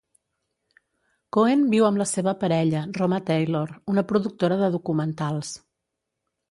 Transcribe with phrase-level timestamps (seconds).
[1.37, 5.59] Cohen viu amb la seva parella Roma Taylor, una productora de documentals.